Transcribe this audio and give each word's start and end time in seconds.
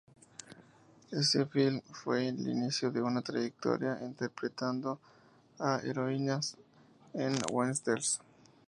Ese 1.11 1.45
film 1.45 1.79
fue 1.93 2.27
el 2.27 2.39
inicio 2.49 2.89
de 2.89 3.03
una 3.03 3.21
trayectoria 3.21 3.99
interpretando 4.01 4.99
a 5.59 5.79
heroínas 5.85 6.57
en 7.13 7.33
westerns. 7.53 8.19